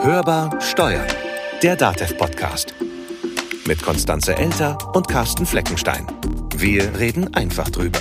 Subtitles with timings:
[0.00, 1.06] Hörbar Steuern,
[1.60, 2.72] der DATEV-Podcast.
[3.66, 6.06] Mit Konstanze Elter und Carsten Fleckenstein.
[6.56, 7.98] Wir reden einfach drüber.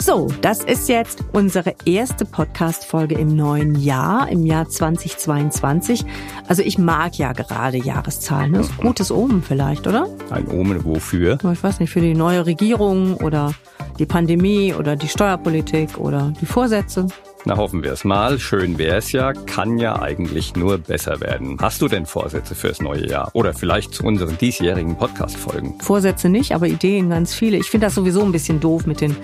[0.00, 6.04] So, das ist jetzt unsere erste Podcast-Folge im neuen Jahr, im Jahr 2022.
[6.48, 8.54] Also ich mag ja gerade Jahreszahlen.
[8.54, 10.08] Das ist ein gutes Omen vielleicht, oder?
[10.30, 11.38] Ein Omen wofür?
[11.52, 13.52] Ich weiß nicht, für die neue Regierung oder
[13.98, 17.06] die Pandemie oder die Steuerpolitik oder die Vorsätze.
[17.48, 18.38] Na, hoffen wir es mal.
[18.38, 21.56] Schön wäre es ja, kann ja eigentlich nur besser werden.
[21.62, 23.30] Hast du denn Vorsätze fürs neue Jahr?
[23.32, 25.80] Oder vielleicht zu unseren diesjährigen Podcast-Folgen?
[25.80, 27.56] Vorsätze nicht, aber Ideen ganz viele.
[27.56, 29.16] Ich finde das sowieso ein bisschen doof mit den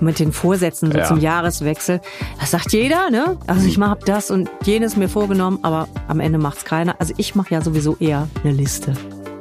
[0.00, 1.04] mit den Vorsätzen so ja.
[1.04, 2.00] zum Jahreswechsel.
[2.38, 3.38] Das sagt jeder, ne?
[3.48, 7.00] Also ich mache das und jenes mir vorgenommen, aber am Ende macht's keiner.
[7.00, 8.94] Also ich mache ja sowieso eher eine Liste.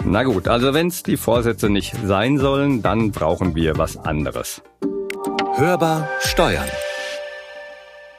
[0.05, 4.63] Na gut, also wenn es die Vorsätze nicht sein sollen, dann brauchen wir was anderes.
[5.55, 6.69] Hörbar Steuern.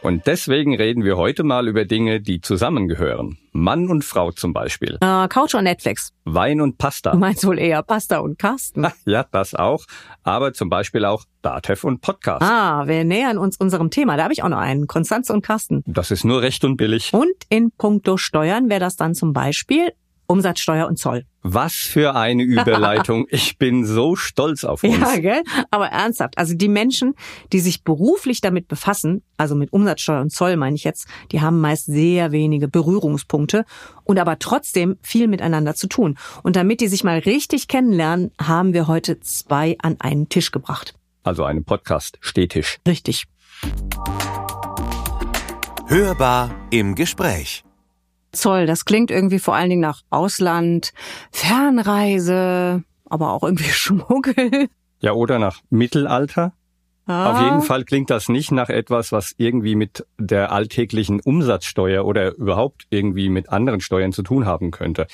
[0.04, 3.38] Und deswegen reden wir heute mal über Dinge, die zusammengehören.
[3.52, 4.98] Mann und Frau zum Beispiel.
[5.00, 6.12] Äh, Couch und Netflix.
[6.24, 7.12] Wein und Pasta.
[7.12, 8.86] Du meinst wohl eher Pasta und Carsten.
[9.06, 9.86] ja, das auch.
[10.22, 12.42] Aber zum Beispiel auch Datev und Podcast.
[12.42, 14.18] Ah, wir nähern uns unserem Thema.
[14.18, 14.86] Da habe ich auch noch einen.
[14.88, 15.82] Konstanze und Carsten.
[15.86, 17.14] Das ist nur recht und billig.
[17.14, 19.90] Und in puncto Steuern wäre das dann zum Beispiel
[20.26, 21.24] Umsatzsteuer und Zoll.
[21.42, 23.26] Was für eine Überleitung.
[23.34, 24.96] Ich bin so stolz auf uns.
[24.98, 25.42] Ja, gell?
[25.70, 26.38] Aber ernsthaft.
[26.38, 27.14] Also die Menschen,
[27.52, 31.60] die sich beruflich damit befassen, also mit Umsatzsteuer und Zoll meine ich jetzt, die haben
[31.60, 33.64] meist sehr wenige Berührungspunkte
[34.04, 36.16] und aber trotzdem viel miteinander zu tun.
[36.42, 40.94] Und damit die sich mal richtig kennenlernen, haben wir heute zwei an einen Tisch gebracht.
[41.22, 42.78] Also einen Podcast-Stehtisch.
[42.86, 43.24] Richtig.
[45.86, 47.64] Hörbar im Gespräch.
[48.34, 50.92] Zoll, das klingt irgendwie vor allen Dingen nach Ausland,
[51.32, 54.68] Fernreise, aber auch irgendwie Schmuggel.
[55.00, 56.52] Ja, oder nach Mittelalter.
[57.06, 57.32] Ah.
[57.32, 62.34] Auf jeden Fall klingt das nicht nach etwas, was irgendwie mit der alltäglichen Umsatzsteuer oder
[62.36, 65.06] überhaupt irgendwie mit anderen Steuern zu tun haben könnte.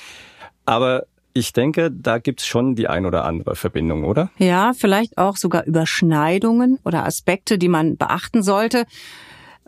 [0.65, 4.29] Aber ich denke, da gibt's schon die ein oder andere Verbindung, oder?
[4.37, 8.85] Ja, vielleicht auch sogar Überschneidungen oder Aspekte, die man beachten sollte.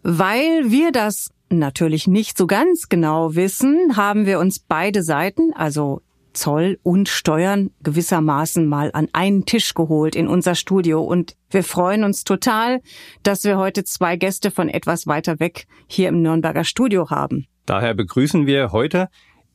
[0.01, 6.01] Weil wir das natürlich nicht so ganz genau wissen, haben wir uns beide Seiten, also
[6.33, 12.03] Zoll und Steuern gewissermaßen mal an einen Tisch geholt in unser Studio und wir freuen
[12.03, 12.81] uns total,
[13.21, 17.45] dass wir heute zwei Gäste von etwas weiter weg hier im Nürnberger Studio haben.
[17.65, 19.09] Daher begrüßen wir heute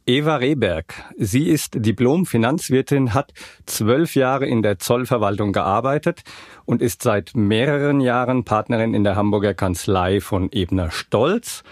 [0.07, 0.95] Eva Rehberg.
[1.19, 3.35] Sie ist Diplom-Finanzwirtin, hat
[3.67, 6.23] zwölf Jahre in der Zollverwaltung gearbeitet
[6.65, 11.63] und ist seit mehreren Jahren Partnerin in der Hamburger Kanzlei von Ebner Stolz.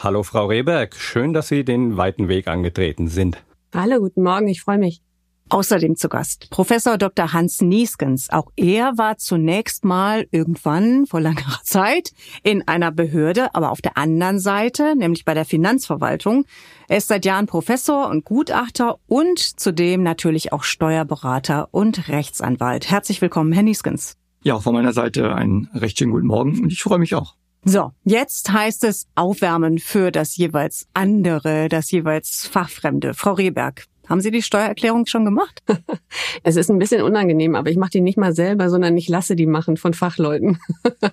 [0.00, 3.42] Hallo Frau Rehberg, schön, dass Sie den weiten Weg angetreten sind.
[3.74, 5.02] Hallo, guten Morgen, ich freue mich.
[5.48, 7.32] Außerdem zu Gast Professor Dr.
[7.32, 8.30] Hans Nieskens.
[8.30, 12.12] Auch er war zunächst mal irgendwann vor langer Zeit
[12.44, 16.44] in einer Behörde, aber auf der anderen Seite, nämlich bei der Finanzverwaltung.
[16.86, 22.88] Er ist seit Jahren Professor und Gutachter und zudem natürlich auch Steuerberater und Rechtsanwalt.
[22.88, 24.16] Herzlich willkommen, Herr Nieskens.
[24.44, 27.34] Ja, auch von meiner Seite einen recht schönen guten Morgen und ich freue mich auch.
[27.64, 33.14] So, jetzt heißt es Aufwärmen für das jeweils andere, das jeweils Fachfremde.
[33.14, 35.62] Frau Rehberg, haben Sie die Steuererklärung schon gemacht?
[36.42, 39.36] es ist ein bisschen unangenehm, aber ich mache die nicht mal selber, sondern ich lasse
[39.36, 40.58] die machen von Fachleuten.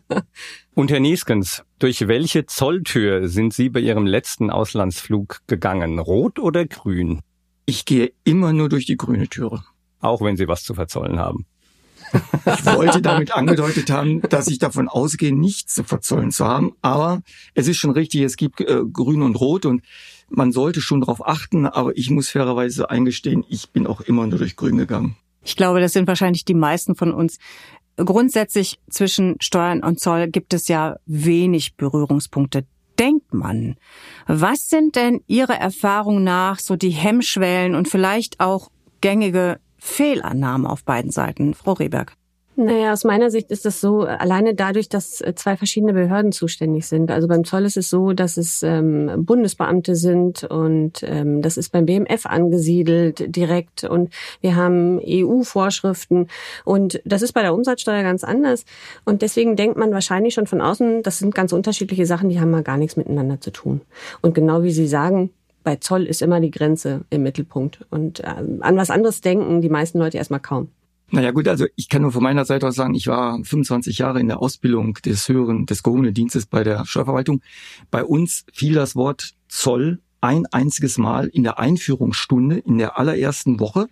[0.75, 5.99] Und Herr Nieskens, durch welche Zolltür sind Sie bei Ihrem letzten Auslandsflug gegangen?
[5.99, 7.21] Rot oder grün?
[7.65, 9.63] Ich gehe immer nur durch die grüne Türe.
[9.99, 11.45] Auch wenn Sie was zu verzollen haben.
[12.13, 16.73] Ich wollte damit angedeutet haben, dass ich davon ausgehe, nichts zu verzollen zu haben.
[16.81, 17.21] Aber
[17.53, 19.81] es ist schon richtig, es gibt äh, Grün und Rot und
[20.29, 21.65] man sollte schon darauf achten.
[21.65, 25.15] Aber ich muss fairerweise eingestehen, ich bin auch immer nur durch Grün gegangen.
[25.43, 27.37] Ich glaube, das sind wahrscheinlich die meisten von uns.
[27.97, 32.65] Grundsätzlich zwischen Steuern und Zoll gibt es ja wenig Berührungspunkte
[32.99, 33.75] denkt man.
[34.27, 40.83] Was sind denn Ihrer Erfahrung nach so die Hemmschwellen und vielleicht auch gängige Fehlannahmen auf
[40.83, 41.53] beiden Seiten.
[41.53, 42.13] Frau Rehberg.
[42.57, 46.87] Naja, aus meiner Sicht ist das so, alleine dadurch, dass äh, zwei verschiedene Behörden zuständig
[46.87, 47.11] sind.
[47.11, 51.73] Also beim Zoll ist es so, dass es ähm, Bundesbeamte sind und ähm, das ist
[51.73, 56.27] beim BMF angesiedelt direkt und wir haben EU-Vorschriften
[56.63, 58.63] und das ist bei der Umsatzsteuer ganz anders.
[59.03, 62.51] Und deswegen denkt man wahrscheinlich schon von außen, das sind ganz unterschiedliche Sachen, die haben
[62.51, 63.81] mal gar nichts miteinander zu tun.
[64.21, 65.29] Und genau wie Sie sagen,
[65.65, 67.85] bei Zoll ist immer die Grenze im Mittelpunkt.
[67.89, 68.27] Und äh,
[68.61, 70.69] an was anderes denken die meisten Leute erstmal kaum.
[71.11, 74.19] Naja gut, also ich kann nur von meiner Seite aus sagen, ich war 25 Jahre
[74.19, 77.41] in der Ausbildung des höheren, des gehobenen Dienstes bei der Steuerverwaltung.
[77.91, 83.59] Bei uns fiel das Wort Zoll ein einziges Mal in der Einführungsstunde in der allerersten
[83.59, 83.87] Woche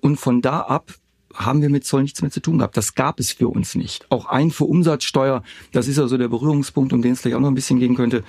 [0.00, 0.94] und von da ab
[1.34, 2.76] haben wir mit Zoll nichts mehr zu tun gehabt.
[2.76, 4.06] Das gab es für uns nicht.
[4.10, 5.42] Auch ein für Umsatzsteuer,
[5.72, 8.22] das ist also der Berührungspunkt, um den es gleich auch noch ein bisschen gehen könnte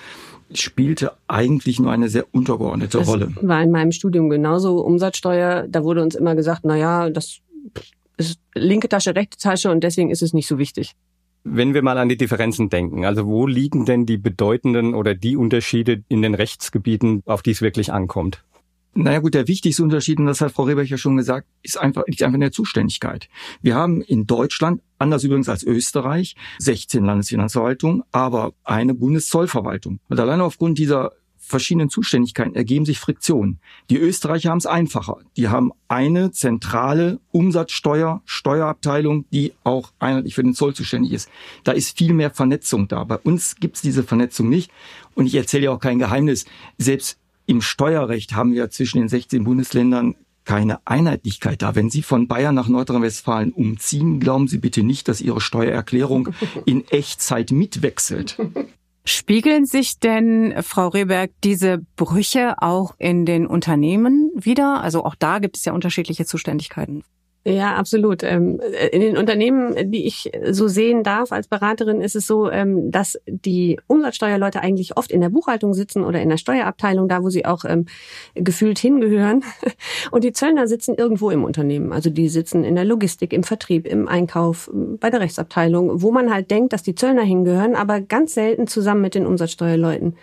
[0.53, 3.31] spielte eigentlich nur eine sehr untergeordnete das Rolle.
[3.41, 4.79] War in meinem Studium genauso.
[4.81, 7.39] Umsatzsteuer, da wurde uns immer gesagt, na ja, das
[8.17, 10.93] ist linke Tasche, rechte Tasche und deswegen ist es nicht so wichtig.
[11.43, 15.35] Wenn wir mal an die Differenzen denken, also wo liegen denn die bedeutenden oder die
[15.35, 18.43] Unterschiede in den Rechtsgebieten, auf die es wirklich ankommt?
[18.97, 22.03] Naja gut, der wichtigste Unterschied, und das hat Frau Reberch ja schon gesagt, ist einfach,
[22.07, 23.27] liegt einfach in der Zuständigkeit.
[23.61, 29.99] Wir haben in Deutschland, anders übrigens als Österreich, 16 Landesfinanzverwaltungen, aber eine Bundeszollverwaltung.
[30.07, 33.59] Und alleine aufgrund dieser verschiedenen Zuständigkeiten ergeben sich Friktionen.
[33.89, 35.17] Die Österreicher haben es einfacher.
[35.35, 41.29] Die haben eine zentrale Umsatzsteuer, Steuerabteilung, die auch einheitlich für den Zoll zuständig ist.
[41.65, 43.03] Da ist viel mehr Vernetzung da.
[43.03, 44.71] Bei uns gibt es diese Vernetzung nicht.
[45.13, 46.45] Und ich erzähle ja auch kein Geheimnis.
[46.77, 50.15] Selbst im Steuerrecht haben wir zwischen den 16 Bundesländern
[50.45, 51.75] keine Einheitlichkeit da.
[51.75, 56.29] Wenn Sie von Bayern nach Nordrhein-Westfalen umziehen, glauben Sie bitte nicht, dass Ihre Steuererklärung
[56.65, 58.37] in Echtzeit mitwechselt.
[59.05, 64.81] Spiegeln sich denn, Frau Rehberg, diese Brüche auch in den Unternehmen wieder?
[64.81, 67.03] Also auch da gibt es ja unterschiedliche Zuständigkeiten.
[67.47, 68.23] Ja, absolut.
[68.23, 68.59] Ähm,
[68.91, 73.19] in den Unternehmen, die ich so sehen darf als Beraterin, ist es so, ähm, dass
[73.27, 77.45] die Umsatzsteuerleute eigentlich oft in der Buchhaltung sitzen oder in der Steuerabteilung, da wo sie
[77.45, 77.85] auch ähm,
[78.33, 79.43] gefühlt hingehören.
[80.11, 81.93] Und die Zöllner sitzen irgendwo im Unternehmen.
[81.93, 86.33] Also die sitzen in der Logistik, im Vertrieb, im Einkauf, bei der Rechtsabteilung, wo man
[86.33, 90.15] halt denkt, dass die Zöllner hingehören, aber ganz selten zusammen mit den Umsatzsteuerleuten.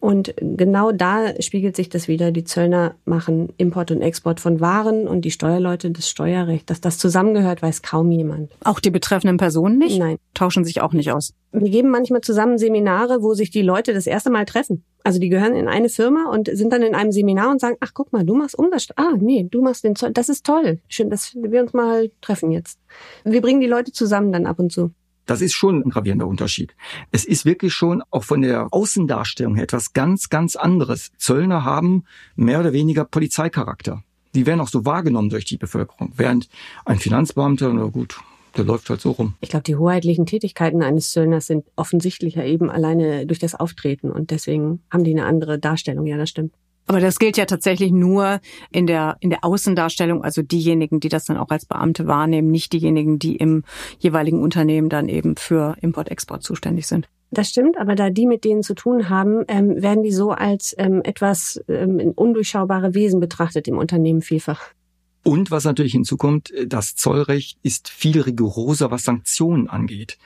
[0.00, 2.30] Und genau da spiegelt sich das wieder.
[2.30, 6.68] Die Zöllner machen Import und Export von Waren und die Steuerleute das Steuerrecht.
[6.70, 8.52] Dass das zusammengehört, weiß kaum jemand.
[8.62, 9.98] Auch die betreffenden Personen nicht?
[9.98, 10.18] Nein.
[10.34, 11.34] Tauschen sich auch nicht aus?
[11.52, 14.84] Wir geben manchmal zusammen Seminare, wo sich die Leute das erste Mal treffen.
[15.02, 17.92] Also die gehören in eine Firma und sind dann in einem Seminar und sagen, ach
[17.94, 18.96] guck mal, du machst Umsatzsteuer.
[18.98, 20.10] Ah, nee, du machst den Zoll.
[20.10, 20.80] Das ist toll.
[20.88, 22.78] Schön, dass wir uns mal treffen jetzt.
[23.24, 24.90] Wir bringen die Leute zusammen dann ab und zu.
[25.26, 26.74] Das ist schon ein gravierender Unterschied.
[27.10, 31.10] Es ist wirklich schon auch von der Außendarstellung her etwas ganz, ganz anderes.
[31.18, 32.04] Zöllner haben
[32.36, 34.02] mehr oder weniger Polizeicharakter.
[34.34, 36.12] Die werden auch so wahrgenommen durch die Bevölkerung.
[36.16, 36.48] Während
[36.84, 38.20] ein Finanzbeamter, na gut,
[38.56, 39.34] der läuft halt so rum.
[39.40, 44.30] Ich glaube, die hoheitlichen Tätigkeiten eines Zöllners sind offensichtlicher eben alleine durch das Auftreten und
[44.30, 46.06] deswegen haben die eine andere Darstellung.
[46.06, 46.54] Ja, das stimmt.
[46.86, 48.40] Aber das gilt ja tatsächlich nur
[48.70, 52.72] in der, in der Außendarstellung, also diejenigen, die das dann auch als Beamte wahrnehmen, nicht
[52.72, 53.64] diejenigen, die im
[53.98, 57.08] jeweiligen Unternehmen dann eben für Import-Export zuständig sind.
[57.32, 60.74] Das stimmt, aber da die mit denen zu tun haben, ähm, werden die so als
[60.78, 64.62] ähm, etwas ähm, undurchschaubare Wesen betrachtet im Unternehmen vielfach.
[65.26, 70.18] Und was natürlich hinzukommt, äh, das Zollrecht ist viel rigoroser, was Sanktionen angeht.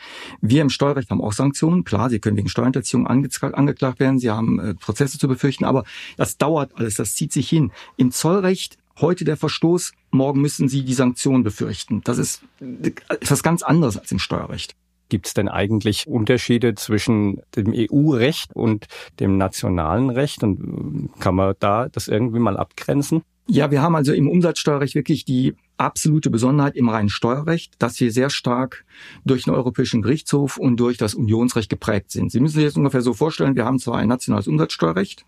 [0.42, 1.84] Wir im Steuerrecht haben auch Sanktionen.
[1.84, 5.84] Klar, Sie können wegen Steuerhinterziehung angeklagt werden, Sie haben äh, Prozesse zu befürchten, aber
[6.18, 7.72] das dauert alles, das zieht sich hin.
[7.96, 12.02] Im Zollrecht heute der Verstoß, morgen müssen Sie die Sanktion befürchten.
[12.04, 14.76] Das ist äh, etwas ganz anderes als im Steuerrecht.
[15.08, 18.86] Gibt es denn eigentlich Unterschiede zwischen dem EU-Recht und
[19.18, 20.42] dem nationalen Recht?
[20.42, 23.22] Und kann man da das irgendwie mal abgrenzen?
[23.52, 28.12] Ja, wir haben also im Umsatzsteuerrecht wirklich die absolute Besonderheit im reinen Steuerrecht, dass wir
[28.12, 28.84] sehr stark
[29.24, 32.30] durch den Europäischen Gerichtshof und durch das Unionsrecht geprägt sind.
[32.30, 35.24] Sie müssen sich jetzt ungefähr so vorstellen, wir haben zwar ein nationales Umsatzsteuerrecht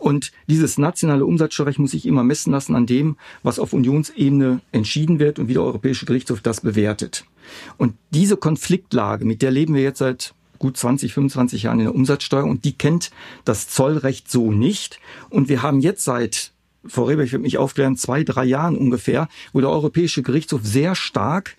[0.00, 5.20] und dieses nationale Umsatzsteuerrecht muss sich immer messen lassen an dem, was auf Unionsebene entschieden
[5.20, 7.24] wird und wie der Europäische Gerichtshof das bewertet.
[7.78, 11.94] Und diese Konfliktlage, mit der leben wir jetzt seit gut 20, 25 Jahren in der
[11.94, 13.12] Umsatzsteuer und die kennt
[13.44, 14.98] das Zollrecht so nicht.
[15.28, 16.52] Und wir haben jetzt seit
[16.86, 20.94] Frau Reber, ich würde mich aufklären, zwei, drei Jahren ungefähr, wo der Europäische Gerichtshof sehr
[20.94, 21.56] stark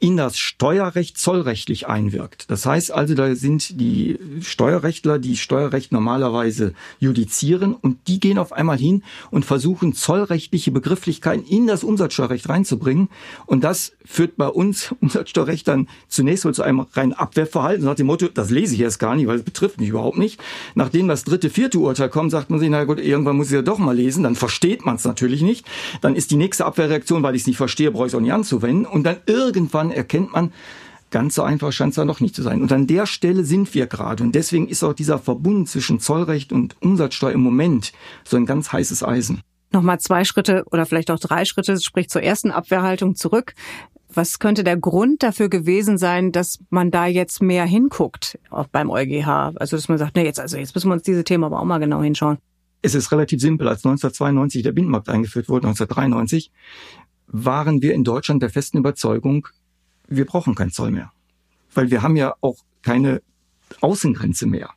[0.00, 2.50] in das Steuerrecht zollrechtlich einwirkt.
[2.50, 8.52] Das heißt also, da sind die Steuerrechtler, die Steuerrecht normalerweise judizieren und die gehen auf
[8.52, 13.10] einmal hin und versuchen zollrechtliche Begrifflichkeiten in das Umsatzsteuerrecht reinzubringen.
[13.44, 18.28] Und das führt bei uns Umsatzsteuerrechtern zunächst mal zu einem reinen Abwehrverhalten nach dem Motto,
[18.28, 20.40] das lese ich erst gar nicht, weil es betrifft mich überhaupt nicht.
[20.74, 23.62] Nachdem das dritte, vierte Urteil kommt, sagt man sich, na gut, irgendwann muss ich ja
[23.62, 25.66] doch mal lesen, dann versteht man es natürlich nicht.
[26.00, 28.32] Dann ist die nächste Abwehrreaktion, weil ich es nicht verstehe, brauche ich es auch nicht
[28.32, 28.86] anzuwenden.
[28.86, 30.52] Und dann irgendwann erkennt man,
[31.10, 32.62] ganz so einfach scheint es da noch nicht zu sein.
[32.62, 34.22] Und an der Stelle sind wir gerade.
[34.22, 37.92] Und deswegen ist auch dieser Verbund zwischen Zollrecht und Umsatzsteuer im Moment
[38.24, 39.42] so ein ganz heißes Eisen.
[39.72, 43.54] Nochmal zwei Schritte oder vielleicht auch drei Schritte, sprich zur ersten Abwehrhaltung zurück.
[44.12, 48.90] Was könnte der Grund dafür gewesen sein, dass man da jetzt mehr hinguckt, auch beim
[48.90, 49.52] EuGH?
[49.54, 51.64] Also, dass man sagt, nee, jetzt, also jetzt müssen wir uns diese Themen aber auch
[51.64, 52.38] mal genau hinschauen.
[52.82, 53.68] Es ist relativ simpel.
[53.68, 56.50] Als 1992 der Binnenmarkt eingeführt wurde, 1993,
[57.28, 59.46] waren wir in Deutschland der festen Überzeugung,
[60.10, 61.12] wir brauchen keinen Zoll mehr.
[61.72, 63.22] Weil wir haben ja auch keine
[63.80, 64.70] Außengrenze mehr.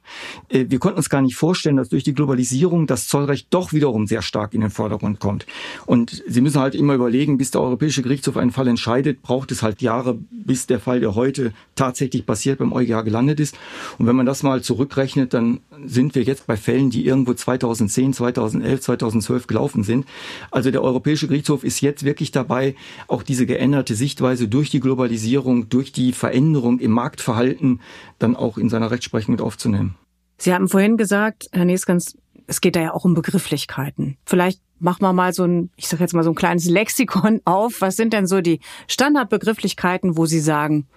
[0.49, 4.07] Äh, wir konnten uns gar nicht vorstellen, dass durch die Globalisierung das Zollrecht doch wiederum
[4.07, 5.45] sehr stark in den Vordergrund kommt.
[5.85, 9.61] Und Sie müssen halt immer überlegen, bis der Europäische Gerichtshof einen Fall entscheidet, braucht es
[9.61, 13.57] halt Jahre, bis der Fall, der heute tatsächlich passiert, beim EuGH gelandet ist.
[13.97, 18.13] Und wenn man das mal zurückrechnet, dann sind wir jetzt bei Fällen, die irgendwo 2010,
[18.13, 20.05] 2011, 2012 gelaufen sind.
[20.51, 22.75] Also der Europäische Gerichtshof ist jetzt wirklich dabei,
[23.07, 27.81] auch diese geänderte Sichtweise durch die Globalisierung, durch die Veränderung im Marktverhalten
[28.19, 29.95] dann auch in seiner Rechtsprechung mit aufzunehmen.
[30.37, 34.17] Sie haben vorhin gesagt, Herr Neskens, es geht da ja auch um Begrifflichkeiten.
[34.25, 37.81] Vielleicht machen wir mal so ein, ich sage jetzt mal so ein kleines Lexikon auf.
[37.81, 40.87] Was sind denn so die Standardbegrifflichkeiten, wo Sie sagen,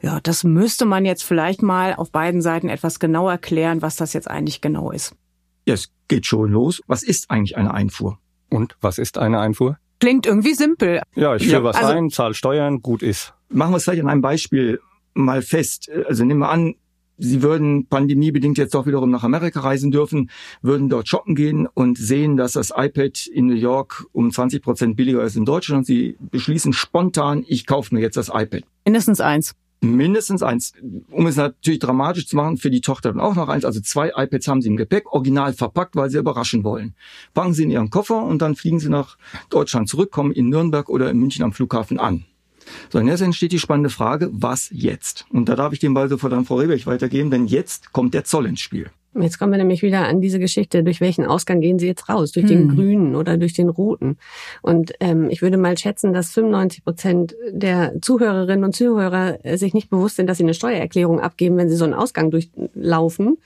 [0.00, 4.12] ja, das müsste man jetzt vielleicht mal auf beiden Seiten etwas genau erklären, was das
[4.12, 5.14] jetzt eigentlich genau ist.
[5.64, 6.82] Ja, es geht schon los.
[6.88, 8.18] Was ist eigentlich eine Einfuhr?
[8.50, 9.78] Und was ist eine Einfuhr?
[10.00, 11.00] Klingt irgendwie simpel.
[11.14, 13.32] Ja, ich führe ja, was also, ein, zahle Steuern, gut ist.
[13.48, 14.80] Machen wir es vielleicht an einem Beispiel
[15.14, 15.88] mal fest.
[16.08, 16.74] Also nehmen wir an,
[17.18, 21.98] Sie würden pandemiebedingt jetzt doch wiederum nach Amerika reisen dürfen, würden dort shoppen gehen und
[21.98, 25.84] sehen, dass das iPad in New York um 20 Prozent billiger ist in Deutschland und
[25.86, 28.62] Sie beschließen spontan, ich kaufe mir jetzt das iPad.
[28.84, 29.54] Mindestens eins.
[29.84, 30.74] Mindestens eins.
[31.10, 33.64] Um es natürlich dramatisch zu machen, für die Tochter dann auch noch eins.
[33.64, 36.94] Also zwei iPads haben sie im Gepäck, original verpackt, weil sie überraschen wollen.
[37.34, 39.18] Packen sie in ihren Koffer und dann fliegen sie nach
[39.50, 42.24] Deutschland zurück, kommen in Nürnberg oder in München am Flughafen an.
[42.90, 45.26] So, und jetzt entsteht die spannende Frage, was jetzt?
[45.30, 48.24] Und da darf ich den Ball sofort an Frau Rehberg weitergeben, denn jetzt kommt der
[48.24, 48.90] Zoll ins Spiel.
[49.14, 52.32] Jetzt kommen wir nämlich wieder an diese Geschichte, durch welchen Ausgang gehen Sie jetzt raus?
[52.32, 52.48] Durch hm.
[52.48, 54.16] den grünen oder durch den roten?
[54.62, 59.90] Und ähm, ich würde mal schätzen, dass 95 Prozent der Zuhörerinnen und Zuhörer sich nicht
[59.90, 63.36] bewusst sind, dass sie eine Steuererklärung abgeben, wenn sie so einen Ausgang durchlaufen.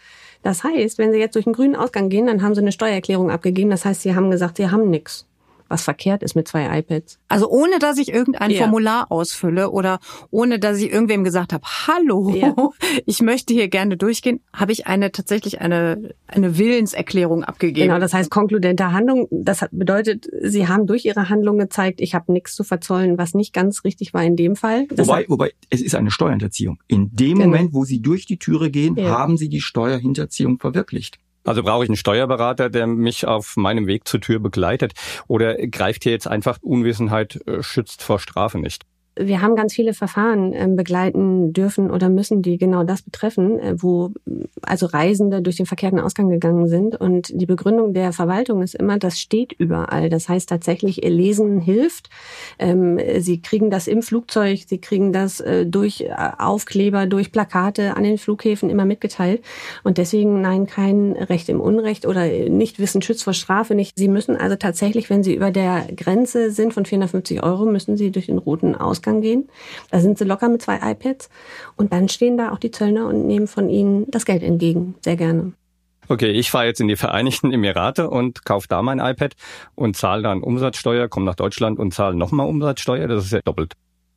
[0.43, 3.33] Das heißt, wenn Sie jetzt durch den grünen Ausgang gehen, dann haben Sie eine Steuererklärung
[3.33, 3.71] abgegeben.
[3.71, 5.27] Das heißt, Sie haben gesagt, Sie haben nichts
[5.69, 7.19] was verkehrt ist mit zwei iPads.
[7.29, 8.63] Also ohne, dass ich irgendein ja.
[8.63, 9.99] Formular ausfülle oder
[10.31, 12.55] ohne, dass ich irgendwem gesagt habe, hallo, ja.
[13.07, 17.89] ich möchte hier gerne durchgehen, habe ich eine tatsächlich eine, eine Willenserklärung abgegeben.
[17.89, 19.29] Genau, das heißt konkludente Handlung.
[19.31, 23.53] Das bedeutet, Sie haben durch Ihre Handlung gezeigt, ich habe nichts zu verzollen, was nicht
[23.53, 24.87] ganz richtig war in dem Fall.
[24.89, 26.79] Das wobei, wobei, es ist eine Steuerhinterziehung.
[26.87, 27.47] In dem genau.
[27.47, 29.09] Moment, wo Sie durch die Türe gehen, ja.
[29.09, 31.19] haben Sie die Steuerhinterziehung verwirklicht.
[31.47, 34.95] Also brauche ich einen Steuerberater, der mich auf meinem Weg zur Tür begleitet?
[35.29, 38.85] Oder greift hier jetzt einfach Unwissenheit äh, schützt vor Strafe nicht?
[39.19, 43.75] Wir haben ganz viele Verfahren ähm, begleiten dürfen oder müssen, die genau das betreffen, äh,
[43.79, 44.13] wo
[44.63, 46.97] also Reisende durch den verkehrten Ausgang gegangen sind.
[46.97, 50.11] Und die Begründung der Verwaltung ist immer, das steht überall.
[50.11, 52.11] Das heißt tatsächlich, Lesen hilft.
[52.59, 57.97] Ähm, sie kriegen das im Flugzeug, sie kriegen das äh, durch äh, Aufkleber, durch Plakate
[57.97, 59.43] an den Flughäfen immer mitgeteilt.
[59.83, 63.97] Und deswegen nein, kein Recht im Unrecht oder nicht Wissen schützt vor Strafe nicht.
[63.97, 68.11] Sie müssen also tatsächlich, wenn sie über der Grenze sind von 450 Euro, müssen sie
[68.11, 69.49] durch den roten Ausgang Ausgang gehen.
[69.91, 71.29] Da sind sie locker mit zwei iPads
[71.77, 74.95] und dann stehen da auch die Zöllner und nehmen von ihnen das Geld entgegen.
[75.03, 75.53] Sehr gerne.
[76.09, 79.35] Okay, ich fahre jetzt in die Vereinigten Emirate und kaufe da mein iPad
[79.75, 83.09] und zahle dann Umsatzsteuer, komme nach Deutschland und zahle nochmal Umsatzsteuer.
[83.09, 83.73] Das ist ja doppelt.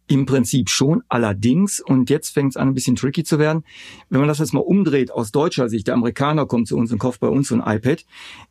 [0.08, 3.64] Im Prinzip schon, allerdings, und jetzt fängt es an, ein bisschen tricky zu werden,
[4.10, 6.98] wenn man das jetzt mal umdreht aus deutscher Sicht, der Amerikaner kommt zu uns und
[6.98, 8.06] kauft bei uns so ein iPad,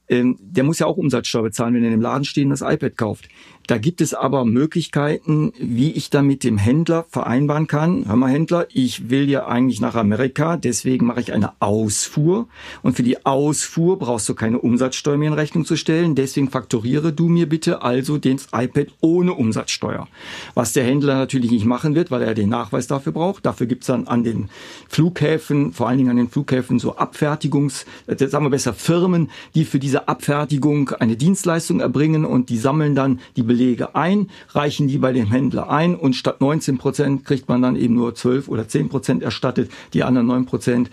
[0.08, 2.62] ähm, der muss ja auch Umsatzsteuer bezahlen, wenn er in dem Laden steht und das
[2.62, 3.28] iPad kauft.
[3.68, 8.06] Da gibt es aber Möglichkeiten, wie ich da mit dem Händler vereinbaren kann.
[8.08, 12.48] Hör mal, Händler, ich will ja eigentlich nach Amerika, deswegen mache ich eine Ausfuhr.
[12.82, 16.14] Und für die Ausfuhr brauchst du keine Umsatzsteuer mehr in Rechnung zu stellen.
[16.14, 20.08] Deswegen faktoriere du mir bitte also das iPad ohne Umsatzsteuer.
[20.54, 23.44] Was der Händler natürlich nicht machen wird, weil er den Nachweis dafür braucht.
[23.44, 24.48] Dafür gibt's dann an den
[24.88, 29.66] Flughäfen, vor allen Dingen an den Flughäfen, so Abfertigungs, äh, sagen wir besser Firmen, die
[29.66, 34.98] für diese Abfertigung eine Dienstleistung erbringen und die sammeln dann die Belege ein, reichen die
[34.98, 38.68] bei dem Händler ein und statt 19 Prozent kriegt man dann eben nur 12 oder
[38.68, 40.90] 10 Prozent erstattet, die anderen 9 Prozent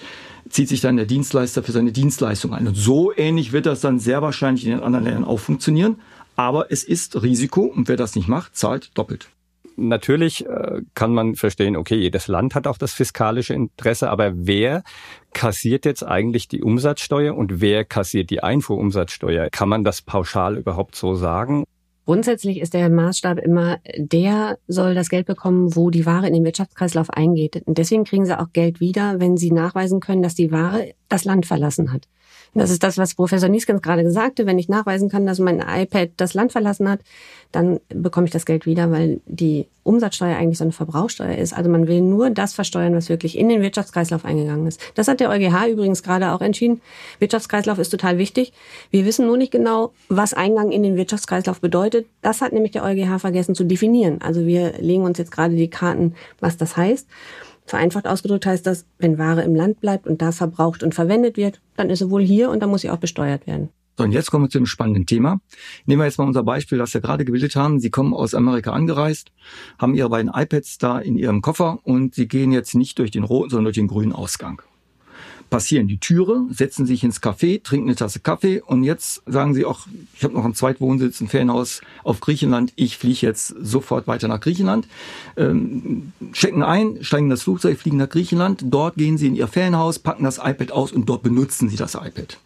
[0.50, 2.68] zieht sich dann der Dienstleister für seine Dienstleistung ein.
[2.68, 5.98] Und so ähnlich wird das dann sehr wahrscheinlich in den anderen Ländern auch funktionieren.
[6.36, 9.30] Aber es ist Risiko und wer das nicht macht, zahlt doppelt.
[9.78, 14.84] Natürlich äh, kann man verstehen, okay, jedes Land hat auch das fiskalische Interesse, aber wer
[15.34, 19.50] kassiert jetzt eigentlich die Umsatzsteuer und wer kassiert die Einfuhrumsatzsteuer?
[19.50, 21.66] Kann man das pauschal überhaupt so sagen?
[22.06, 26.46] Grundsätzlich ist der Maßstab immer, der soll das Geld bekommen, wo die Ware in den
[26.46, 27.64] Wirtschaftskreislauf eingeht.
[27.66, 31.26] Und deswegen kriegen sie auch Geld wieder, wenn sie nachweisen können, dass die Ware das
[31.26, 32.08] Land verlassen hat.
[32.54, 34.46] Das ist das, was Professor Nieskens gerade sagte.
[34.46, 37.02] Wenn ich nachweisen kann, dass mein iPad das Land verlassen hat,
[37.52, 41.54] dann bekomme ich das Geld wieder, weil die Umsatzsteuer eigentlich so eine Verbrauchsteuer ist.
[41.54, 44.80] Also man will nur das versteuern, was wirklich in den Wirtschaftskreislauf eingegangen ist.
[44.96, 46.82] Das hat der EuGH übrigens gerade auch entschieden.
[47.20, 48.54] Wirtschaftskreislauf ist total wichtig.
[48.90, 52.08] Wir wissen nur nicht genau, was Eingang in den Wirtschaftskreislauf bedeutet.
[52.22, 54.22] Das hat nämlich der EuGH vergessen zu definieren.
[54.22, 57.06] Also wir legen uns jetzt gerade die Karten, was das heißt.
[57.66, 61.62] Vereinfacht ausgedrückt heißt das, wenn Ware im Land bleibt und da verbraucht und verwendet wird,
[61.76, 63.70] dann ist sie wohl hier und dann muss sie auch besteuert werden.
[63.98, 65.40] So, und jetzt kommen wir zu einem spannenden Thema.
[65.86, 67.80] Nehmen wir jetzt mal unser Beispiel, das wir gerade gebildet haben.
[67.80, 69.32] Sie kommen aus Amerika angereist,
[69.80, 73.24] haben ihre beiden iPads da in ihrem Koffer und sie gehen jetzt nicht durch den
[73.24, 74.62] roten, sondern durch den grünen Ausgang.
[75.50, 79.64] Passieren die Türe, setzen sich ins Café, trinken eine Tasse Kaffee und jetzt sagen sie
[79.64, 84.28] auch, ich habe noch einen Zweitwohnsitz, ein Ferienhaus auf Griechenland, ich fliege jetzt sofort weiter
[84.28, 84.88] nach Griechenland,
[85.38, 90.00] ähm, checken ein, steigen das Flugzeug, fliegen nach Griechenland, dort gehen sie in ihr Ferienhaus,
[90.00, 92.40] packen das iPad aus und dort benutzen sie das iPad.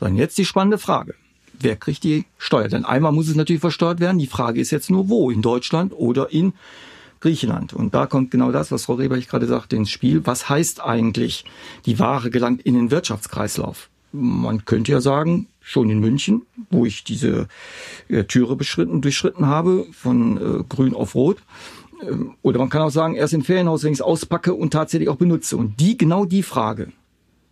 [0.00, 1.14] So, und jetzt die spannende Frage.
[1.58, 2.68] Wer kriegt die Steuer?
[2.68, 4.18] Denn einmal muss es natürlich versteuert werden.
[4.18, 6.52] Die Frage ist jetzt nur wo, in Deutschland oder in
[7.20, 7.72] Griechenland.
[7.72, 10.26] Und da kommt genau das, was Frau Reberich gerade sagte, ins Spiel.
[10.26, 11.44] Was heißt eigentlich,
[11.86, 13.88] die Ware gelangt in den Wirtschaftskreislauf?
[14.12, 17.48] Man könnte ja sagen, schon in München, wo ich diese
[18.08, 21.38] äh, Türe beschritten, durchschritten habe, von äh, grün auf rot.
[22.02, 25.08] Ähm, oder man kann auch sagen, erst im Ferienhaus, wenn ich es auspacke und tatsächlich
[25.08, 25.56] auch benutze.
[25.56, 26.92] Und die, genau die Frage,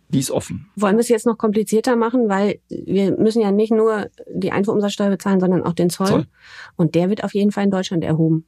[0.09, 0.67] die ist offen.
[0.75, 5.09] Wollen wir es jetzt noch komplizierter machen, weil wir müssen ja nicht nur die Einfuhrumsatzsteuer
[5.09, 6.07] bezahlen, sondern auch den Zoll.
[6.07, 6.25] Zoll.
[6.75, 8.45] Und der wird auf jeden Fall in Deutschland erhoben.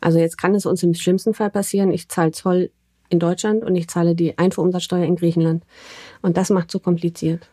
[0.00, 2.70] Also jetzt kann es uns im schlimmsten Fall passieren, ich zahle Zoll
[3.08, 5.64] in Deutschland und ich zahle die Einfuhrumsatzsteuer in Griechenland.
[6.22, 7.48] Und das macht so kompliziert.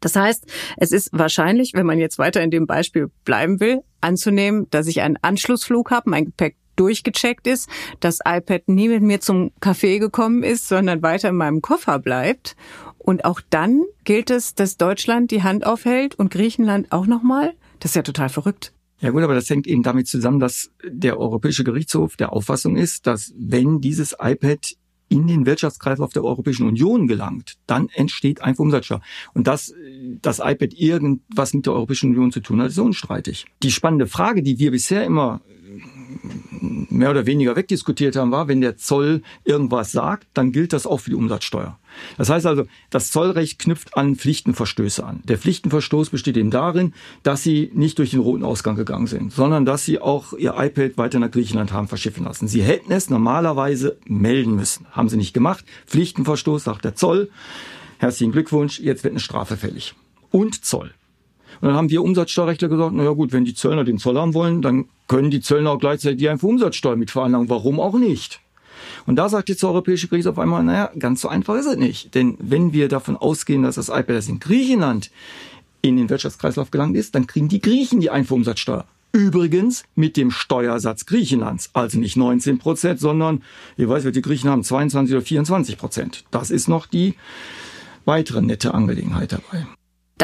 [0.00, 0.46] Das heißt,
[0.76, 5.00] es ist wahrscheinlich, wenn man jetzt weiter in dem Beispiel bleiben will, anzunehmen, dass ich
[5.00, 7.68] einen Anschlussflug habe, mein Gepäck durchgecheckt ist,
[8.00, 12.56] das iPad nie mit mir zum Café gekommen ist, sondern weiter in meinem Koffer bleibt
[12.98, 17.54] und auch dann gilt es, dass Deutschland die Hand aufhält und Griechenland auch nochmal?
[17.80, 18.72] Das ist ja total verrückt.
[19.04, 23.06] Ja gut, aber das hängt eben damit zusammen, dass der Europäische Gerichtshof der Auffassung ist,
[23.06, 24.78] dass wenn dieses iPad
[25.10, 29.02] in den Wirtschaftskreislauf der Europäischen Union gelangt, dann entsteht Einfuhrumsatzsteuer.
[29.34, 29.74] Und dass
[30.22, 33.44] das iPad irgendwas mit der Europäischen Union zu tun hat, ist unstreitig.
[33.62, 35.42] Die spannende Frage, die wir bisher immer
[36.94, 40.98] mehr oder weniger wegdiskutiert haben, war, wenn der Zoll irgendwas sagt, dann gilt das auch
[40.98, 41.78] für die Umsatzsteuer.
[42.16, 45.20] Das heißt also, das Zollrecht knüpft an Pflichtenverstöße an.
[45.24, 49.64] Der Pflichtenverstoß besteht eben darin, dass sie nicht durch den roten Ausgang gegangen sind, sondern
[49.64, 52.48] dass sie auch ihr iPad weiter nach Griechenland haben verschiffen lassen.
[52.48, 54.86] Sie hätten es normalerweise melden müssen.
[54.92, 55.64] Haben sie nicht gemacht.
[55.86, 57.30] Pflichtenverstoß, sagt der Zoll.
[57.98, 59.94] Herzlichen Glückwunsch, jetzt wird eine Strafe fällig.
[60.30, 60.92] Und Zoll.
[61.60, 64.34] Und dann haben wir Umsatzsteuerrechtler gesagt, na ja gut, wenn die Zöllner den Zoll haben
[64.34, 67.48] wollen, dann können die Zöllner auch gleichzeitig einfach Umsatzsteuer mit veranlagen.
[67.48, 68.40] Warum auch nicht?
[69.06, 72.14] Und da sagt jetzt der Europäische Gerichtshof einmal, naja, ganz so einfach ist es nicht.
[72.14, 75.10] Denn wenn wir davon ausgehen, dass das iPad das in Griechenland
[75.82, 78.86] in den Wirtschaftskreislauf gelangt ist, dann kriegen die Griechen die Einfuhrumsatzsteuer.
[79.12, 81.70] Übrigens mit dem Steuersatz Griechenlands.
[81.72, 83.42] Also nicht 19 Prozent, sondern,
[83.76, 86.24] ihr weiß, die Griechen haben 22 oder 24 Prozent.
[86.30, 87.14] Das ist noch die
[88.06, 89.66] weitere nette Angelegenheit dabei.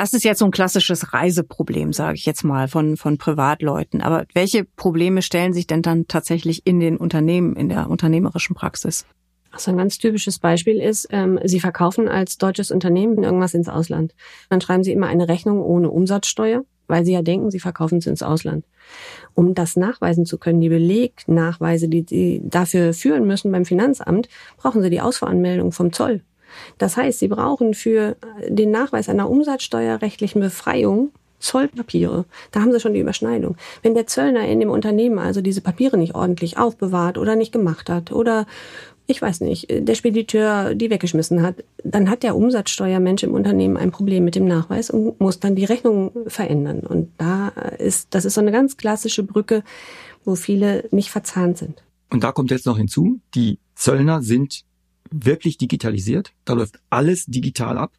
[0.00, 4.00] Das ist jetzt so ein klassisches Reiseproblem, sage ich jetzt mal, von, von Privatleuten.
[4.00, 9.04] Aber welche Probleme stellen sich denn dann tatsächlich in den Unternehmen, in der unternehmerischen Praxis?
[9.50, 14.14] Also ein ganz typisches Beispiel ist, ähm, Sie verkaufen als deutsches Unternehmen irgendwas ins Ausland.
[14.48, 18.06] Dann schreiben Sie immer eine Rechnung ohne Umsatzsteuer, weil Sie ja denken, Sie verkaufen es
[18.06, 18.64] ins Ausland.
[19.34, 24.80] Um das nachweisen zu können, die Belegnachweise, die Sie dafür führen müssen beim Finanzamt, brauchen
[24.80, 26.22] Sie die Ausfuhranmeldung vom Zoll.
[26.78, 28.16] Das heißt, Sie brauchen für
[28.48, 31.10] den Nachweis einer umsatzsteuerrechtlichen Befreiung
[31.40, 32.26] Zollpapiere.
[32.50, 33.56] Da haben Sie schon die Überschneidung.
[33.82, 37.88] Wenn der Zöllner in dem Unternehmen also diese Papiere nicht ordentlich aufbewahrt oder nicht gemacht
[37.88, 38.46] hat oder
[39.06, 43.90] ich weiß nicht, der Spediteur die weggeschmissen hat, dann hat der Umsatzsteuermensch im Unternehmen ein
[43.90, 46.80] Problem mit dem Nachweis und muss dann die Rechnung verändern.
[46.80, 49.64] Und da ist, das ist so eine ganz klassische Brücke,
[50.24, 51.82] wo viele nicht verzahnt sind.
[52.10, 54.64] Und da kommt jetzt noch hinzu, die Zöllner sind
[55.10, 56.32] wirklich digitalisiert.
[56.44, 57.92] Da läuft alles digital ab.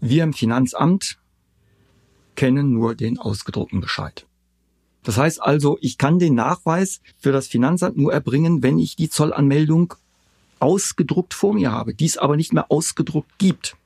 [0.00, 1.18] Wir im Finanzamt
[2.36, 4.26] kennen nur den ausgedruckten Bescheid.
[5.02, 9.08] Das heißt also, ich kann den Nachweis für das Finanzamt nur erbringen, wenn ich die
[9.08, 9.94] Zollanmeldung
[10.58, 13.76] ausgedruckt vor mir habe, dies aber nicht mehr ausgedruckt gibt.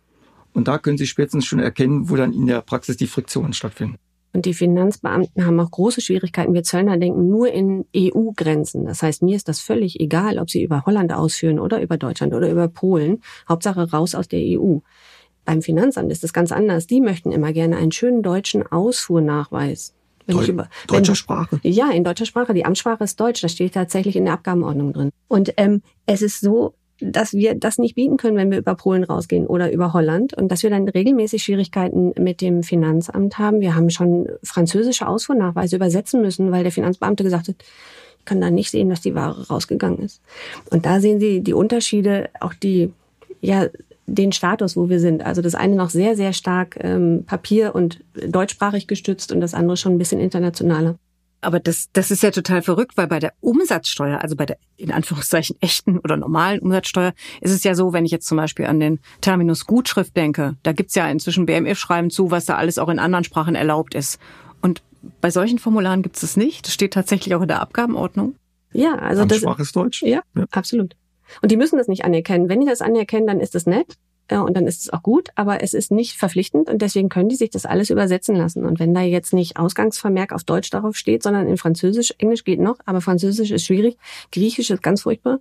[0.52, 3.98] Und da können Sie spätestens schon erkennen, wo dann in der Praxis die Friktionen stattfinden.
[4.34, 6.54] Und die Finanzbeamten haben auch große Schwierigkeiten.
[6.54, 8.84] Wir Zöllner denken nur in EU-Grenzen.
[8.84, 12.34] Das heißt, mir ist das völlig egal, ob sie über Holland ausführen oder über Deutschland
[12.34, 13.22] oder über Polen.
[13.48, 14.78] Hauptsache raus aus der EU.
[15.44, 16.88] Beim Finanzamt ist das ganz anders.
[16.88, 19.94] Die möchten immer gerne einen schönen deutschen Ausfuhrnachweis.
[20.26, 21.60] Wenn Deu über, deutscher wenn, Sprache?
[21.62, 22.54] Ja, in deutscher Sprache.
[22.54, 23.40] Die Amtssprache ist Deutsch.
[23.40, 25.10] Das steht tatsächlich in der Abgabenordnung drin.
[25.28, 29.04] Und ähm, es ist so, dass wir das nicht bieten können, wenn wir über Polen
[29.04, 33.60] rausgehen oder über Holland und dass wir dann regelmäßig Schwierigkeiten mit dem Finanzamt haben.
[33.60, 37.56] Wir haben schon französische Ausfuhrnachweise übersetzen müssen, weil der Finanzbeamte gesagt hat,
[38.18, 40.22] ich kann da nicht sehen, dass die Ware rausgegangen ist.
[40.70, 42.90] Und da sehen Sie die Unterschiede, auch die,
[43.40, 43.66] ja,
[44.06, 45.24] den Status, wo wir sind.
[45.24, 49.76] Also das eine noch sehr, sehr stark ähm, Papier- und deutschsprachig gestützt und das andere
[49.76, 50.96] schon ein bisschen internationaler.
[51.44, 54.90] Aber das, das ist ja total verrückt, weil bei der Umsatzsteuer, also bei der in
[54.90, 58.80] Anführungszeichen echten oder normalen Umsatzsteuer, ist es ja so, wenn ich jetzt zum Beispiel an
[58.80, 62.98] den Terminus Gutschrift denke, da gibt's ja inzwischen BMF-Schreiben zu, was da alles auch in
[62.98, 64.18] anderen Sprachen erlaubt ist.
[64.60, 64.82] Und
[65.20, 66.66] bei solchen Formularen gibt's es nicht.
[66.66, 68.36] Das steht tatsächlich auch in der Abgabenordnung.
[68.72, 70.02] Ja, also das ist Deutsch.
[70.02, 70.96] Ja, ja, absolut.
[71.42, 72.48] Und die müssen das nicht anerkennen.
[72.48, 73.96] Wenn die das anerkennen, dann ist das nett.
[74.28, 77.28] Äh, und dann ist es auch gut, aber es ist nicht verpflichtend und deswegen können
[77.28, 78.64] die sich das alles übersetzen lassen.
[78.64, 82.60] Und wenn da jetzt nicht Ausgangsvermerk auf Deutsch darauf steht, sondern in Französisch, Englisch geht
[82.60, 83.96] noch, aber Französisch ist schwierig,
[84.32, 85.40] Griechisch ist ganz furchtbar,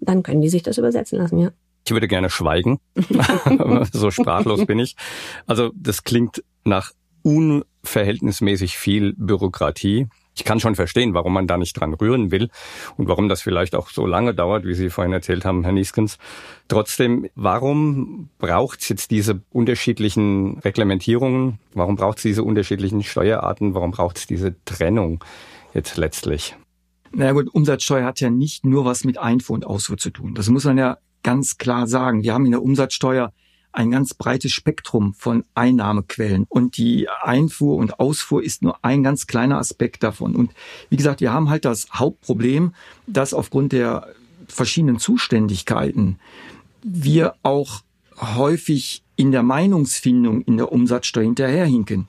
[0.00, 1.50] dann können die sich das übersetzen lassen, ja.
[1.84, 2.78] Ich würde gerne schweigen.
[3.92, 4.96] so sprachlos bin ich.
[5.46, 10.08] Also das klingt nach unverhältnismäßig viel Bürokratie.
[10.34, 12.48] Ich kann schon verstehen, warum man da nicht dran rühren will
[12.96, 16.18] und warum das vielleicht auch so lange dauert, wie Sie vorhin erzählt haben, Herr Nieskens.
[16.68, 21.58] Trotzdem, warum braucht es jetzt diese unterschiedlichen Reglementierungen?
[21.74, 23.74] Warum braucht es diese unterschiedlichen Steuerarten?
[23.74, 25.22] Warum braucht es diese Trennung
[25.74, 26.56] jetzt letztlich?
[27.12, 30.34] Na naja gut, Umsatzsteuer hat ja nicht nur was mit Einfuhr und Ausfuhr zu tun.
[30.34, 32.22] Das muss man ja ganz klar sagen.
[32.22, 33.32] Wir haben in der Umsatzsteuer
[33.72, 36.46] ein ganz breites Spektrum von Einnahmequellen.
[36.48, 40.36] Und die Einfuhr und Ausfuhr ist nur ein ganz kleiner Aspekt davon.
[40.36, 40.52] Und
[40.90, 42.74] wie gesagt, wir haben halt das Hauptproblem,
[43.06, 44.08] dass aufgrund der
[44.46, 46.18] verschiedenen Zuständigkeiten
[46.82, 47.82] wir auch
[48.20, 52.08] häufig in der Meinungsfindung in der Umsatzsteuer hinterherhinken.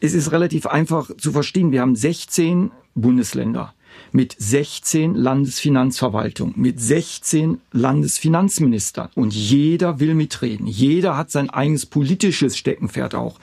[0.00, 1.70] Es ist relativ einfach zu verstehen.
[1.70, 3.74] Wir haben 16 Bundesländer
[4.12, 9.08] mit 16 Landesfinanzverwaltungen, mit 16 Landesfinanzministern.
[9.14, 10.66] Und jeder will mitreden.
[10.66, 13.38] Jeder hat sein eigenes politisches Steckenpferd auch.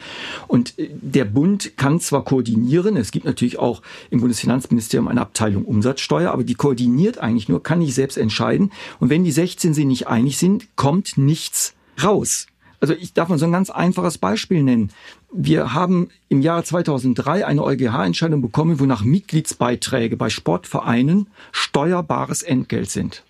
[0.48, 5.66] Und äh, der Bund kann zwar koordinieren, es gibt natürlich auch im Bundesfinanzministerium eine Abteilung
[5.66, 8.72] Umsatzsteuer, aber die koordiniert eigentlich nur, kann nicht selbst entscheiden.
[9.00, 12.48] Und wenn die 16 sich nicht einig sind, kommt nichts raus.
[12.82, 14.92] Also ich darf mal so ein ganz einfaches Beispiel nennen.
[15.32, 23.24] Wir haben im Jahre 2003 eine EuGH-Entscheidung bekommen, wonach Mitgliedsbeiträge bei Sportvereinen steuerbares Entgelt sind.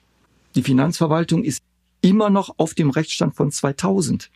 [0.56, 1.62] Die Finanzverwaltung ist
[2.00, 4.32] immer noch auf dem Rechtsstand von 2000.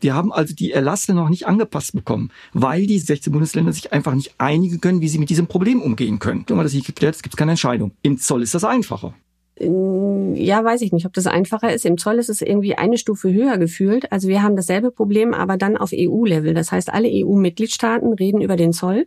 [0.00, 4.14] Wir haben also die Erlasse noch nicht angepasst bekommen, weil die 16 Bundesländer sich einfach
[4.14, 6.44] nicht einigen können, wie sie mit diesem Problem umgehen können.
[6.46, 7.92] Wenn man das nicht geklärt ist, gibt es keine Entscheidung.
[8.00, 9.14] Im Zoll ist das einfacher.
[9.60, 11.84] Ja, weiß ich nicht, ob das einfacher ist.
[11.84, 14.12] Im Zoll ist es irgendwie eine Stufe höher gefühlt.
[14.12, 16.54] Also wir haben dasselbe Problem, aber dann auf EU-Level.
[16.54, 19.06] Das heißt, alle EU-Mitgliedstaaten reden über den Zoll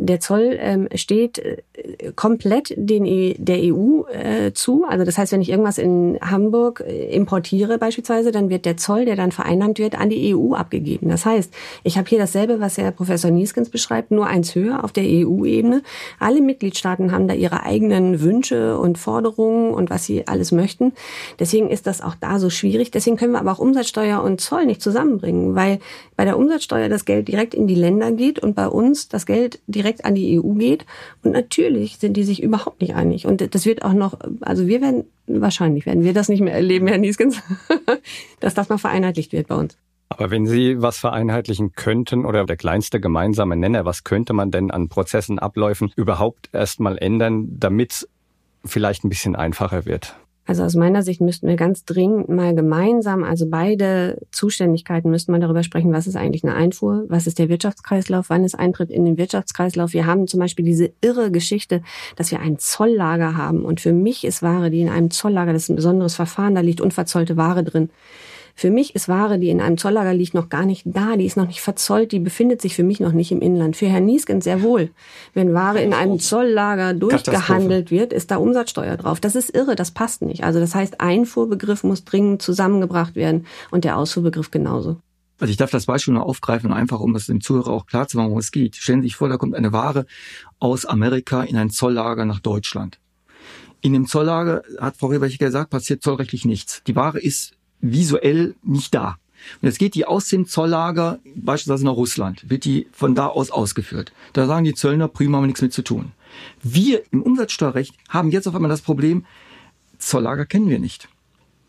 [0.00, 1.62] der Zoll ähm, steht äh,
[2.16, 4.84] komplett den e der EU äh, zu.
[4.84, 9.04] Also das heißt, wenn ich irgendwas in Hamburg äh, importiere beispielsweise, dann wird der Zoll,
[9.04, 11.08] der dann vereinnahmt wird, an die EU abgegeben.
[11.08, 11.52] Das heißt,
[11.84, 15.82] ich habe hier dasselbe, was Herr Professor Nieskens beschreibt, nur eins höher auf der EU-Ebene.
[16.18, 20.92] Alle Mitgliedstaaten haben da ihre eigenen Wünsche und Forderungen und was sie alles möchten.
[21.40, 22.92] Deswegen ist das auch da so schwierig.
[22.92, 25.80] Deswegen können wir aber auch Umsatzsteuer und Zoll nicht zusammenbringen, weil
[26.16, 29.58] bei der Umsatzsteuer das Geld direkt in die Länder geht und bei uns das Geld
[29.66, 30.86] direkt an die EU geht.
[31.24, 33.26] Und natürlich sind die sich überhaupt nicht einig.
[33.26, 36.86] Und das wird auch noch, also wir werden, wahrscheinlich werden wir das nicht mehr erleben,
[36.86, 37.40] Herr Nieskens,
[38.40, 39.76] dass das mal vereinheitlicht wird bei uns.
[40.10, 44.72] Aber wenn Sie was vereinheitlichen könnten oder der kleinste gemeinsame Nenner, was könnte man denn
[44.72, 48.08] an Prozessen, Abläufen überhaupt erstmal ändern, damit es
[48.64, 50.16] vielleicht ein bisschen einfacher wird?
[50.50, 55.40] Also aus meiner Sicht müssten wir ganz dringend mal gemeinsam, also beide Zuständigkeiten müssten man
[55.40, 59.04] darüber sprechen, was ist eigentlich eine Einfuhr, was ist der Wirtschaftskreislauf, wann ist Eintritt in
[59.04, 59.92] den Wirtschaftskreislauf.
[59.92, 61.82] Wir haben zum Beispiel diese irre Geschichte,
[62.16, 63.64] dass wir ein Zolllager haben.
[63.64, 66.62] Und für mich ist Ware, die in einem Zolllager, das ist ein besonderes Verfahren, da
[66.62, 67.90] liegt unverzollte Ware drin.
[68.54, 71.36] Für mich ist Ware, die in einem Zolllager liegt, noch gar nicht da, die ist
[71.36, 73.76] noch nicht verzollt, die befindet sich für mich noch nicht im Inland.
[73.76, 74.90] Für Herrn Nieskens sehr wohl.
[75.34, 79.20] Wenn Ware in einem Zolllager durchgehandelt wird, ist da Umsatzsteuer drauf.
[79.20, 80.44] Das ist irre, das passt nicht.
[80.44, 84.96] Also das heißt, Einfuhrbegriff muss dringend zusammengebracht werden und der Ausfuhrbegriff genauso.
[85.40, 88.18] Also ich darf das Beispiel nur aufgreifen, einfach um das dem Zuhörer auch klar zu
[88.18, 88.76] machen, worum es geht.
[88.76, 90.04] Stellen Sie sich vor, da kommt eine Ware
[90.58, 93.00] aus Amerika in ein Zolllager nach Deutschland.
[93.80, 96.82] In dem Zolllager, hat Frau Reberich gesagt, passiert zollrechtlich nichts.
[96.86, 99.18] Die Ware ist visuell nicht da.
[99.60, 103.50] Und jetzt geht die aus dem Zolllager, beispielsweise nach Russland, wird die von da aus
[103.50, 104.12] ausgeführt.
[104.32, 106.12] Da sagen die Zöllner, prima, haben wir nichts mit zu tun.
[106.62, 109.24] Wir im Umsatzsteuerrecht haben jetzt auf einmal das Problem,
[109.98, 111.08] Zolllager kennen wir nicht.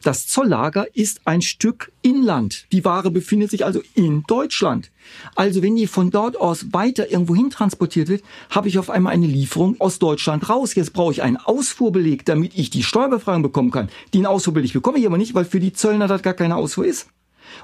[0.04, 2.66] Das Zolllager ist ein Stück Inland.
[2.72, 4.92] Die Ware befindet sich also in Deutschland.
[5.36, 9.14] Also wenn die von dort aus weiter irgendwo hin transportiert wird, habe ich auf einmal
[9.14, 10.74] eine Lieferung aus Deutschland raus.
[10.74, 13.90] Jetzt brauche ich einen Ausfuhrbeleg, damit ich die Steuerbefreiung bekommen kann.
[14.14, 17.08] Den Ausfuhrbeleg bekomme ich aber nicht, weil für die Zöllner das gar keine Ausfuhr ist.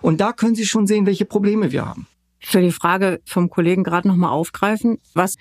[0.01, 2.07] Und da können Sie schon sehen, welche Probleme wir haben.
[2.39, 4.99] Ich will die Frage vom Kollegen gerade nochmal aufgreifen.
[5.15, 5.37] Was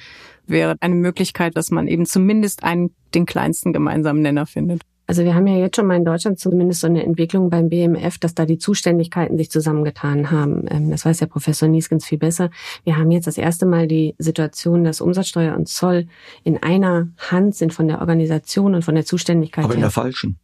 [0.46, 4.82] wäre eine Möglichkeit, dass man eben zumindest einen, den kleinsten gemeinsamen Nenner findet?
[5.06, 8.18] Also wir haben ja jetzt schon mal in Deutschland zumindest so eine Entwicklung beim BMF,
[8.18, 10.64] dass da die Zuständigkeiten sich zusammengetan haben.
[10.68, 12.50] Ähm, das weiß der Professor Nieskens viel besser.
[12.84, 16.08] Wir haben jetzt das erste Mal die Situation, dass Umsatzsteuer und Zoll
[16.42, 19.64] in einer Hand sind von der Organisation und von der Zuständigkeit.
[19.64, 20.38] Aber in der falschen.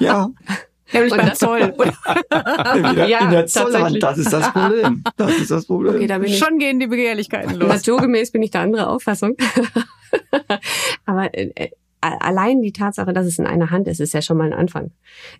[0.00, 0.30] ja.
[0.92, 1.60] Nämlich beim Zoll.
[3.08, 5.02] ja, in der Zollhand, das ist das Problem.
[5.16, 5.96] Das ist das Problem.
[5.96, 7.68] Okay, da bin ich Schon gehen die Begehrlichkeiten los.
[7.68, 9.36] Naturgemäß bin ich da andere Auffassung.
[11.04, 11.70] Aber äh,
[12.04, 14.90] allein die Tatsache, dass es in einer Hand ist, ist ja schon mal ein Anfang,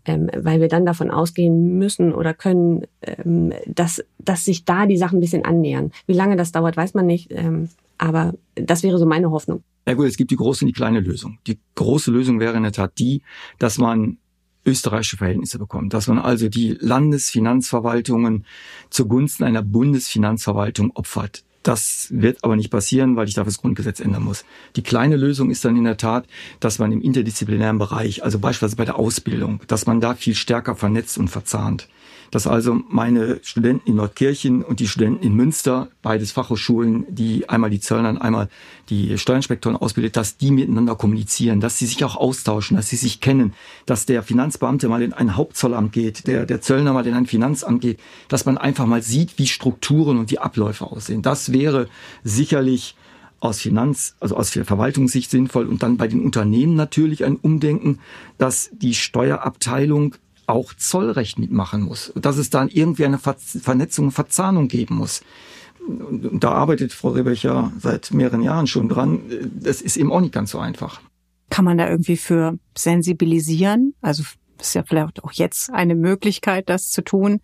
[0.04, 4.96] ähm, weil wir dann davon ausgehen müssen oder können, ähm, dass, dass sich da die
[4.96, 5.92] Sachen ein bisschen annähern.
[6.06, 9.62] Wie lange das dauert, weiß man nicht, ähm, aber das wäre so meine Hoffnung.
[9.86, 11.38] Ja gut, es gibt die große und die kleine Lösung.
[11.46, 13.22] Die große Lösung wäre in der Tat die,
[13.58, 14.18] dass man
[14.66, 18.46] österreichische Verhältnisse bekommt, dass man also die Landesfinanzverwaltungen
[18.88, 21.44] zugunsten einer Bundesfinanzverwaltung opfert.
[21.64, 24.44] Das wird aber nicht passieren, weil ich dafür das Grundgesetz ändern muss.
[24.76, 26.26] Die kleine Lösung ist dann in der Tat,
[26.60, 30.76] dass man im interdisziplinären Bereich, also beispielsweise bei der Ausbildung, dass man da viel stärker
[30.76, 31.88] vernetzt und verzahnt
[32.34, 37.70] dass also meine Studenten in Nordkirchen und die Studenten in Münster, beides Fachhochschulen, die einmal
[37.70, 38.48] die Zöllner, einmal
[38.88, 43.20] die Steuerinspektoren ausbildet, dass die miteinander kommunizieren, dass sie sich auch austauschen, dass sie sich
[43.20, 43.54] kennen,
[43.86, 47.80] dass der Finanzbeamte mal in ein Hauptzollamt geht, der, der Zöllner mal in ein Finanzamt
[47.80, 51.22] geht, dass man einfach mal sieht, wie Strukturen und die Abläufe aussehen.
[51.22, 51.86] Das wäre
[52.24, 52.96] sicherlich
[53.38, 58.00] aus Finanz, also aus Verwaltungssicht sinnvoll und dann bei den Unternehmen natürlich ein Umdenken,
[58.38, 64.96] dass die Steuerabteilung auch Zollrecht mitmachen muss, dass es dann irgendwie eine Vernetzung, Verzahnung geben
[64.96, 65.22] muss.
[65.86, 69.20] Und da arbeitet Frau Rebecher seit mehreren Jahren schon dran.
[69.54, 71.00] Das ist eben auch nicht ganz so einfach.
[71.50, 73.94] Kann man da irgendwie für sensibilisieren?
[74.00, 74.24] Also
[74.60, 77.40] ist ja vielleicht auch jetzt eine Möglichkeit, das zu tun,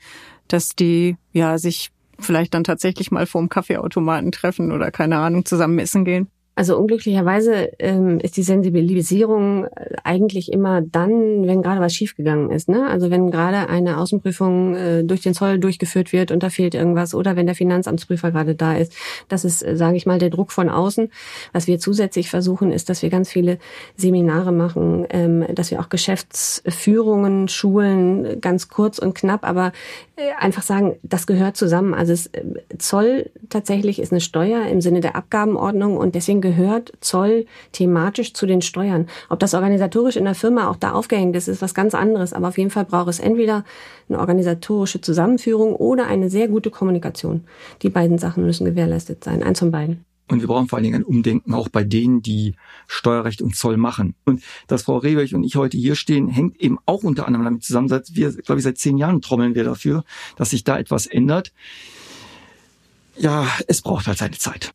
[0.49, 5.45] dass die ja sich vielleicht dann tatsächlich mal vor dem Kaffeeautomaten treffen oder keine Ahnung
[5.45, 6.29] zusammen essen gehen.
[6.61, 12.69] Also unglücklicherweise ähm, ist die Sensibilisierung äh, eigentlich immer dann, wenn gerade was schiefgegangen ist.
[12.69, 12.87] Ne?
[12.87, 17.15] Also wenn gerade eine Außenprüfung äh, durch den Zoll durchgeführt wird und da fehlt irgendwas
[17.15, 18.93] oder wenn der Finanzamtsprüfer gerade da ist.
[19.29, 21.11] Das ist, äh, sage ich mal, der Druck von außen.
[21.55, 23.57] Was wir zusätzlich versuchen, ist, dass wir ganz viele
[23.97, 29.73] Seminare machen, ähm, dass wir auch Geschäftsführungen schulen, ganz kurz und knapp, aber
[30.21, 31.95] äh, einfach sagen, das gehört zusammen.
[31.95, 32.43] Also es, äh,
[32.77, 38.45] Zoll tatsächlich ist eine Steuer im Sinne der Abgabenordnung und deswegen gehört Zoll thematisch zu
[38.45, 39.07] den Steuern.
[39.29, 42.33] Ob das organisatorisch in der Firma auch da aufgehängt ist, ist was ganz anderes.
[42.33, 43.65] Aber auf jeden Fall braucht es entweder
[44.09, 47.45] eine organisatorische Zusammenführung oder eine sehr gute Kommunikation.
[47.83, 49.45] Die beiden Sachen müssen gewährleistet sein.
[49.45, 50.05] Eins von beiden.
[50.27, 52.55] Und wir brauchen vor allen Dingen ein Umdenken auch bei denen, die
[52.87, 54.15] Steuerrecht und Zoll machen.
[54.25, 57.65] Und dass Frau Rehberg und ich heute hier stehen, hängt eben auch unter anderem damit
[57.65, 60.05] zusammen, dass wir, glaube ich, seit zehn Jahren trommeln wir dafür,
[60.37, 61.53] dass sich da etwas ändert.
[63.17, 64.73] Ja, es braucht halt seine Zeit.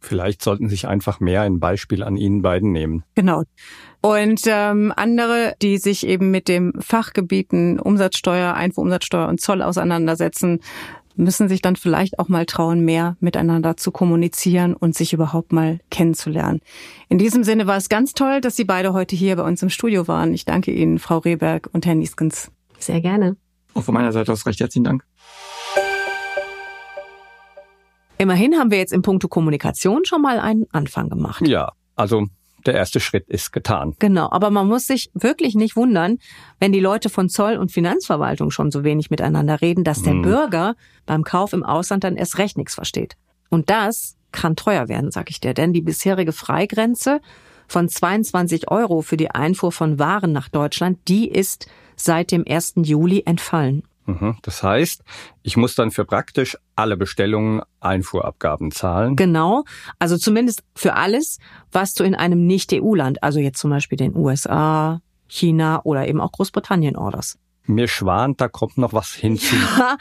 [0.00, 3.04] Vielleicht sollten sich einfach mehr ein Beispiel an Ihnen beiden nehmen.
[3.14, 3.42] Genau.
[4.00, 10.60] Und ähm, andere, die sich eben mit dem Fachgebieten Umsatzsteuer, Einfuhrumsatzsteuer und Zoll auseinandersetzen,
[11.18, 15.80] müssen sich dann vielleicht auch mal trauen, mehr miteinander zu kommunizieren und sich überhaupt mal
[15.90, 16.60] kennenzulernen.
[17.08, 19.68] In diesem Sinne war es ganz toll, dass Sie beide heute hier bei uns im
[19.68, 20.32] Studio waren.
[20.32, 22.52] Ich danke Ihnen, Frau Rehberg und Herr Nieskens.
[22.78, 23.36] Sehr gerne.
[23.74, 25.04] Und von meiner Seite aus recht herzlichen Dank.
[28.18, 31.46] Immerhin haben wir jetzt im Punkto Kommunikation schon mal einen Anfang gemacht.
[31.46, 32.26] Ja, also
[32.66, 33.94] der erste Schritt ist getan.
[33.98, 36.18] Genau, aber man muss sich wirklich nicht wundern,
[36.58, 40.22] wenn die Leute von Zoll und Finanzverwaltung schon so wenig miteinander reden, dass der hm.
[40.22, 40.74] Bürger
[41.06, 43.16] beim Kauf im Ausland dann erst recht nichts versteht.
[43.48, 47.20] Und das kann teuer werden, sag ich dir, denn die bisherige Freigrenze
[47.68, 52.74] von 22 Euro für die Einfuhr von Waren nach Deutschland, die ist seit dem 1.
[52.82, 53.84] Juli entfallen.
[54.08, 54.38] Mhm.
[54.40, 55.02] Das heißt,
[55.42, 59.16] ich muss dann für praktisch alle Bestellungen Einfuhrabgaben zahlen.
[59.16, 59.64] Genau,
[59.98, 61.38] also zumindest für alles,
[61.70, 66.32] was du in einem Nicht-EU-Land, also jetzt zum Beispiel den USA, China oder eben auch
[66.32, 67.38] Großbritannien orderst.
[67.66, 69.54] Mir schwant, da kommt noch was hinzu.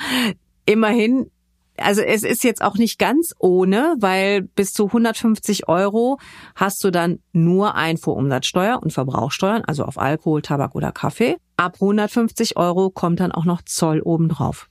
[0.66, 1.30] immerhin
[1.78, 6.20] also es ist jetzt auch nicht ganz ohne, weil bis zu 150 Euro
[6.56, 11.38] hast du dann nur Einfuhrumsatzsteuer und Verbrauchsteuern, also auf Alkohol, Tabak oder Kaffee.
[11.56, 14.68] Ab 150 Euro kommt dann auch noch Zoll obendrauf.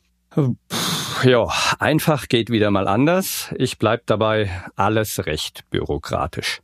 [1.25, 3.55] Ja, einfach geht wieder mal anders.
[3.57, 6.61] Ich bleib dabei alles recht bürokratisch.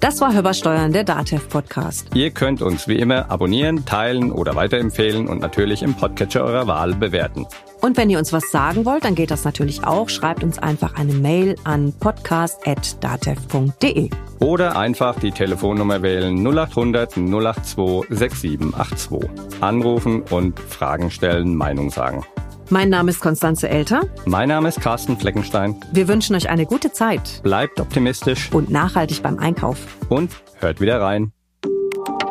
[0.00, 2.08] Das war Hörbarsteuern, der DATEV Podcast.
[2.14, 6.92] Ihr könnt uns wie immer abonnieren, teilen oder weiterempfehlen und natürlich im Podcatcher eurer Wahl
[6.94, 7.46] bewerten.
[7.80, 10.10] Und wenn ihr uns was sagen wollt, dann geht das natürlich auch.
[10.10, 14.10] Schreibt uns einfach eine Mail an podcast.datev.de.
[14.38, 19.30] Oder einfach die Telefonnummer wählen 0800 082 6782.
[19.60, 22.22] Anrufen und Fragen stellen, Meinung sagen.
[22.68, 24.02] Mein Name ist Konstanze Elter.
[24.24, 25.76] Mein Name ist Carsten Fleckenstein.
[25.92, 27.40] Wir wünschen euch eine gute Zeit.
[27.44, 28.50] Bleibt optimistisch.
[28.52, 29.78] Und nachhaltig beim Einkauf.
[30.08, 31.32] Und hört wieder rein.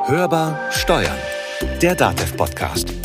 [0.08, 1.18] Hörbar Steuern.
[1.82, 3.05] Der DATEV-Podcast.